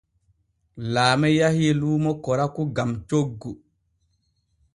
Laame 0.93 1.29
yahii 1.39 1.71
luumo 1.81 2.11
koraku 2.23 2.61
gam 2.75 2.91
coggu. 3.09 3.51